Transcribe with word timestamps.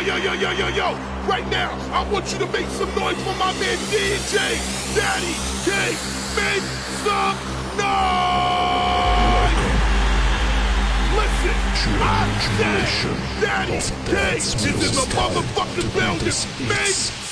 yo, 0.00 0.16
yo, 0.16 0.32
yo, 0.32 0.32
yo, 0.34 0.50
yo, 0.52 0.68
yo. 0.68 0.98
Right 1.26 1.46
now, 1.50 1.70
I 1.92 2.08
want 2.10 2.32
you 2.32 2.38
to 2.38 2.46
make 2.46 2.66
some 2.68 2.88
noise 2.94 3.16
for 3.22 3.34
my 3.36 3.52
man 3.54 3.78
DJ 3.90 4.58
Daddy 4.94 5.34
K. 5.64 5.70
Make 6.36 6.62
some 7.02 7.36
noise. 7.76 8.98
Listen, 11.18 11.56
I 12.00 12.26
said 12.56 13.18
Daddy 13.40 13.80
Kane 14.06 14.36
is 14.36 14.54
the 14.54 15.06
motherfucking 15.16 15.92
building. 15.94 16.68
Make 16.68 17.27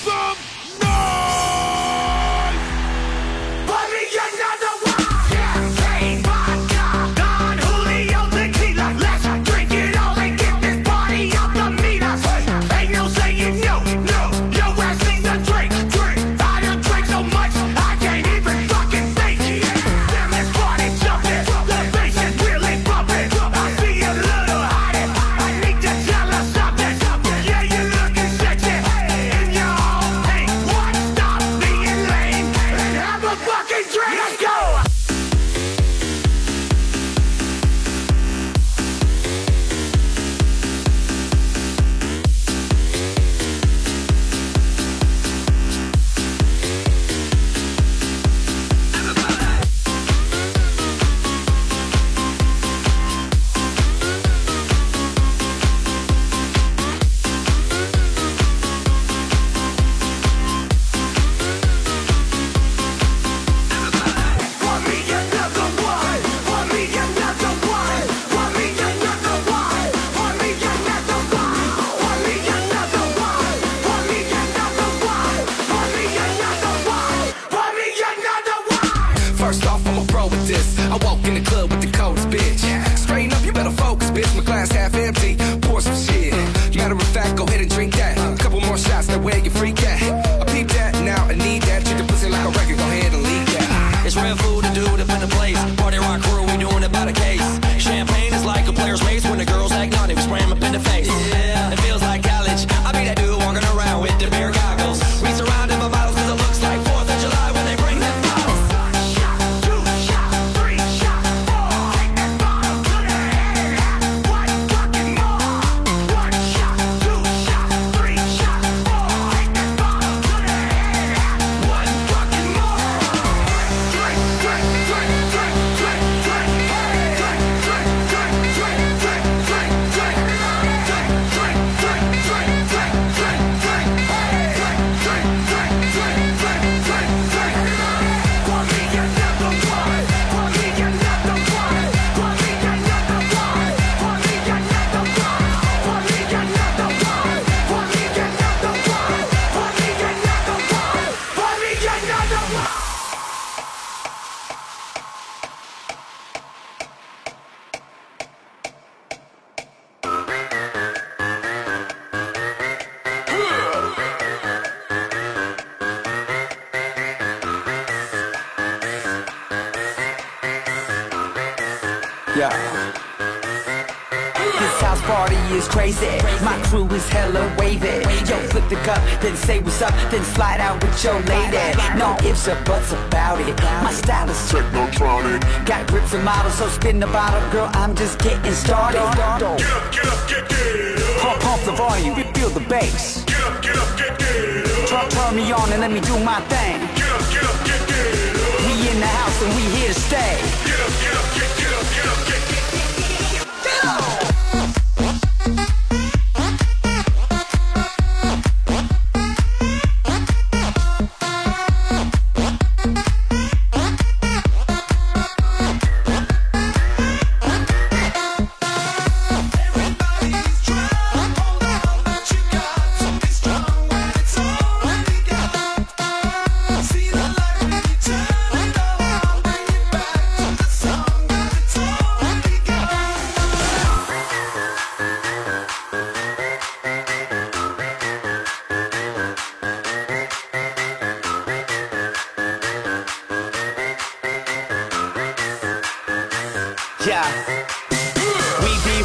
your 181.07 181.21
lady. 181.31 181.63
No 181.97 182.17
ifs 182.27 182.49
or 182.49 182.59
buts 182.65 182.93
about 182.93 183.41
it. 183.41 183.57
My 183.83 183.93
style 183.93 184.29
is 184.29 184.37
technotronic. 184.51 185.41
Got 185.65 185.87
grips 185.87 186.13
and 186.13 186.25
models 186.25 186.59
so 186.59 186.69
spin 186.69 186.99
the 186.99 187.07
bottle 187.07 187.41
Girl, 187.53 187.71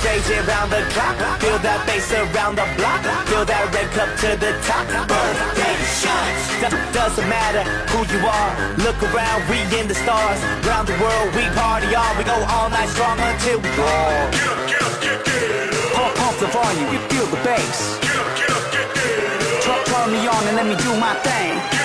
JJ 0.01 0.48
round 0.50 0.71
the 0.74 0.81
clock. 0.94 1.18
Feel 1.38 1.59
that 1.62 1.86
bass 1.86 2.09
around 2.09 2.57
the 2.57 2.65
block. 2.74 3.06
Feel 3.30 3.45
that 3.45 3.69
red 3.69 3.89
cup 3.94 4.09
to 4.25 4.33
the 4.33 4.51
top. 4.65 4.89
Birthday 5.06 5.77
shots. 6.01 6.42
Doesn't 6.89 7.30
matter 7.30 7.62
who 7.94 8.01
you 8.09 8.21
are. 8.25 8.51
Look 8.81 8.98
around, 9.13 9.45
we 9.45 9.62
in 9.77 9.86
the 9.88 9.94
stars. 9.94 10.42
Round 10.65 10.89
the 10.89 10.98
world, 10.98 11.30
we 11.38 11.45
party 11.53 11.94
all. 11.94 12.13
We 12.18 12.25
go 12.25 12.33
all 12.50 12.69
night 12.74 12.89
strong 12.89 13.18
until 13.21 13.62
we 13.62 13.69
fall 13.77 14.31
Get 14.33 14.48
up, 14.50 14.59
get 14.65 14.81
up, 14.81 14.95
get, 15.01 15.18
get 15.25 15.69
up 15.69 15.94
Pump, 15.94 16.15
pump 16.18 16.36
the 16.42 16.50
volume, 16.50 16.89
you 16.94 17.01
feel 17.09 17.27
the 17.30 17.42
bass. 17.45 18.01
Get 18.01 18.18
up, 18.18 18.30
get 18.38 18.50
up, 18.50 18.65
get, 18.74 18.88
get 18.98 19.21
up 19.21 19.62
Truck 19.62 19.81
turn 19.86 20.09
me 20.13 20.25
on 20.25 20.42
and 20.50 20.56
let 20.57 20.65
me 20.65 20.75
do 20.81 20.92
my 20.98 21.13
thing. 21.21 21.81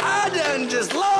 I 0.00 0.30
done 0.30 0.68
just 0.68 0.94
lost. 0.94 1.17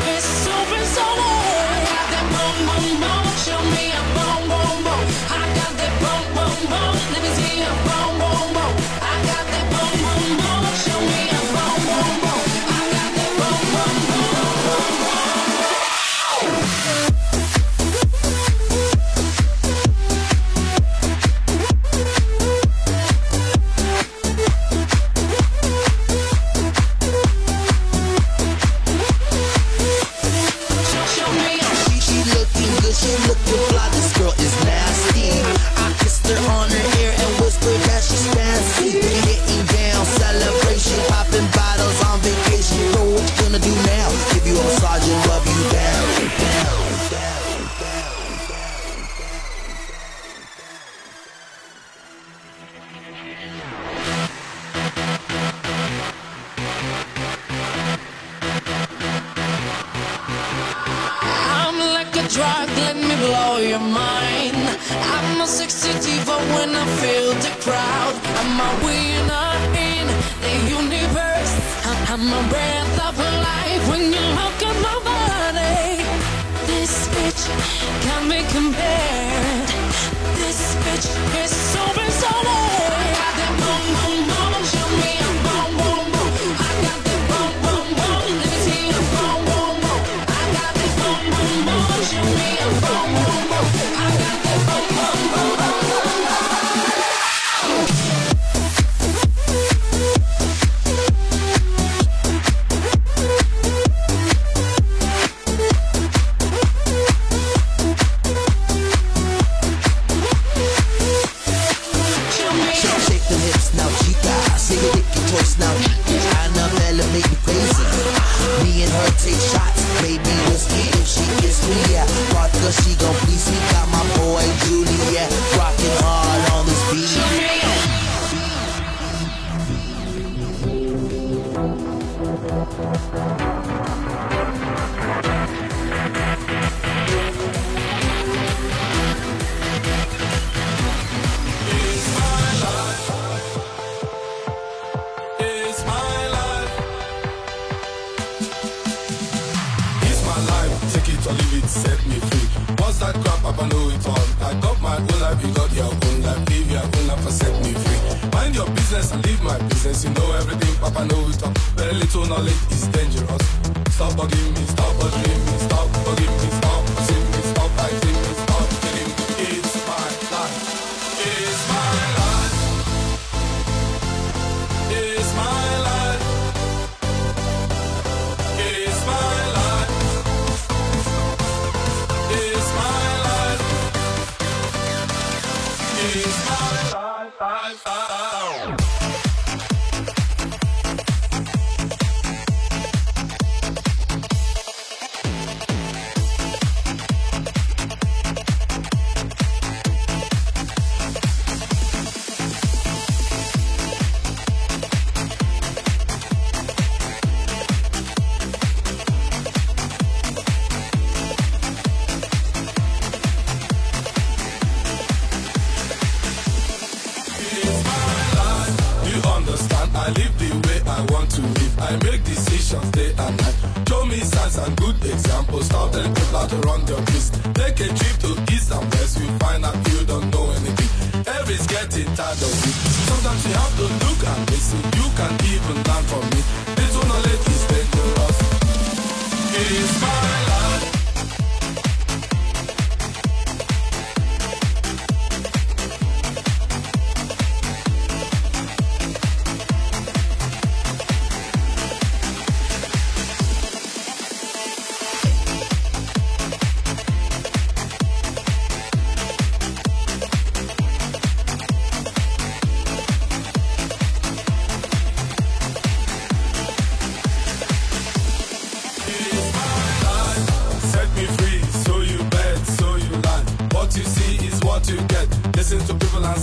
It's 0.00 0.46
open 0.46 0.84
so 0.86 1.04
warm. 1.16 1.41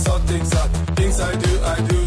So 0.00 0.18
things 0.20 0.48
that 0.50 0.68
things 0.96 1.20
I 1.20 1.36
do, 1.36 1.60
I 1.62 1.88
do. 1.88 1.99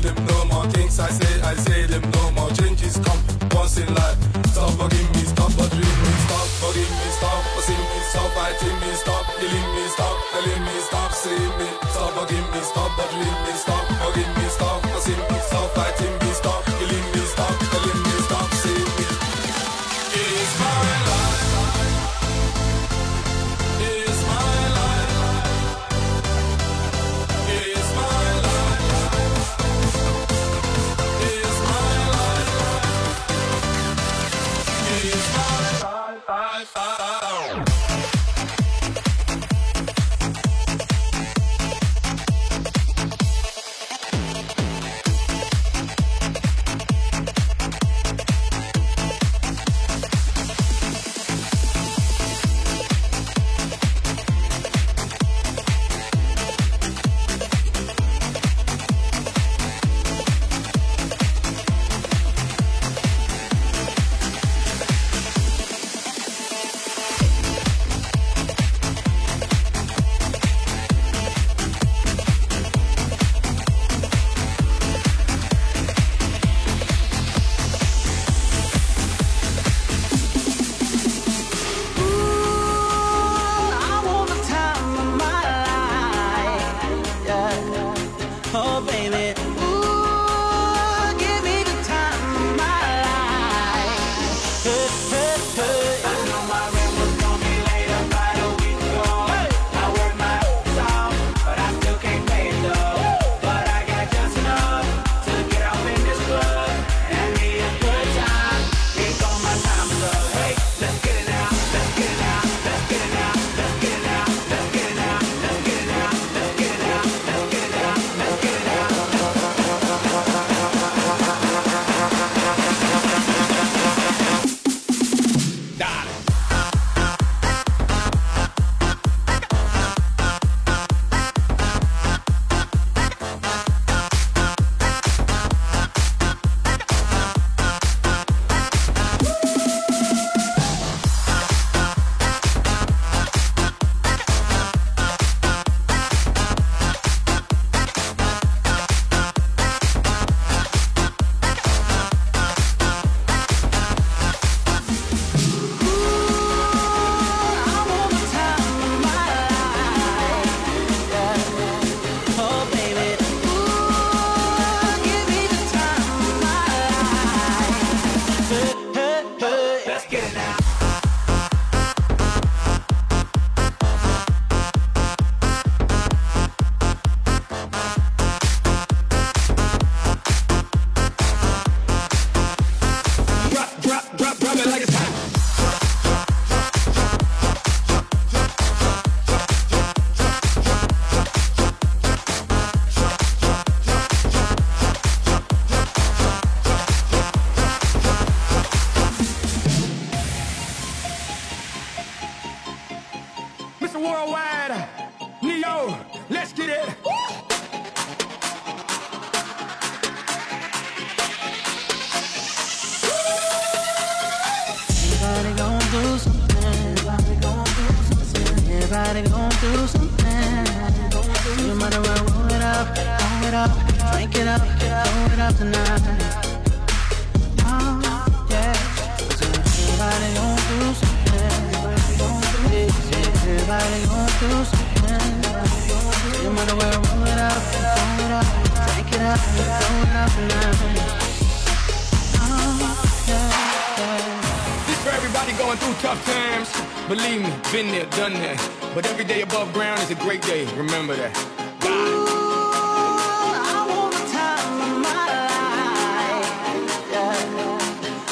Been 247.74 247.88
there, 247.88 248.06
done 248.12 248.34
that. 248.34 248.92
But 248.94 249.08
every 249.08 249.26
day 249.26 249.42
above 249.42 249.74
ground 249.74 250.00
is 250.02 250.12
a 250.12 250.16
great 250.16 250.44
day. 250.44 250.66
Remember 250.76 251.16
that. 251.16 251.36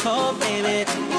Oh, 0.06 0.38
baby. 0.39 1.11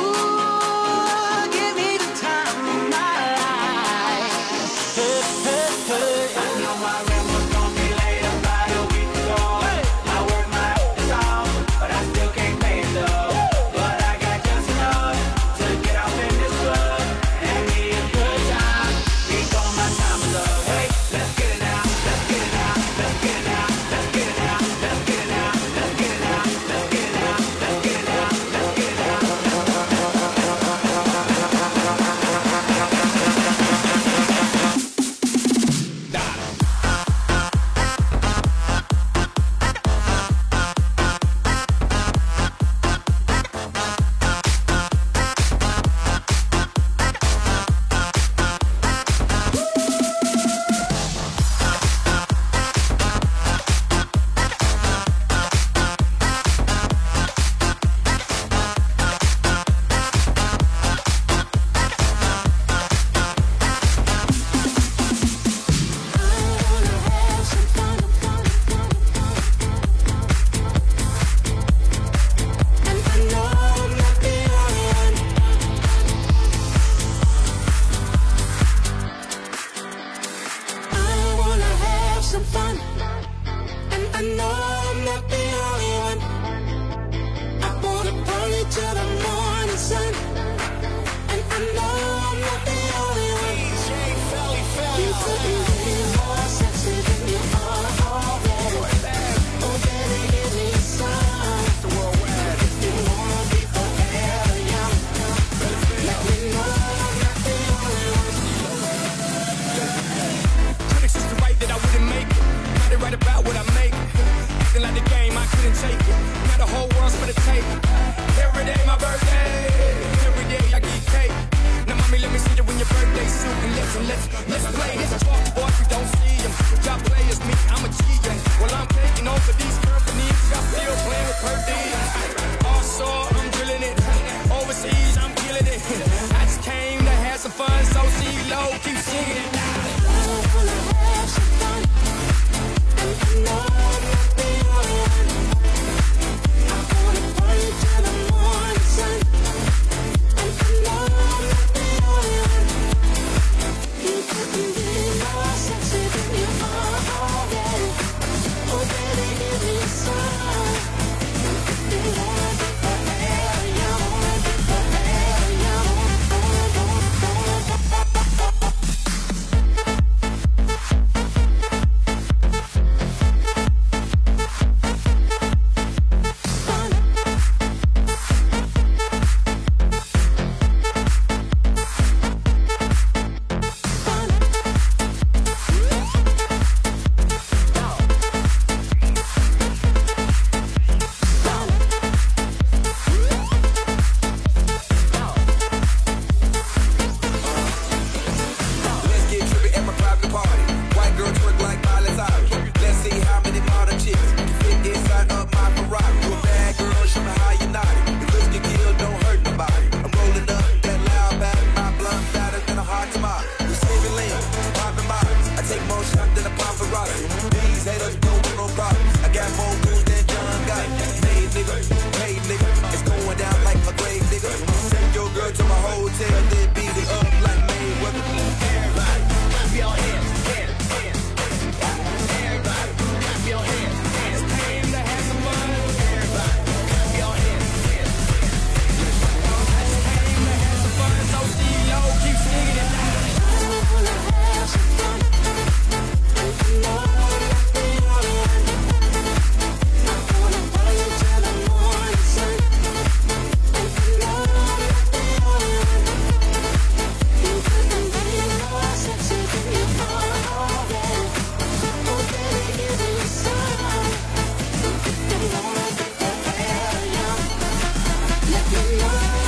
Yeah. 268.73 269.42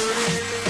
Música 0.00 0.69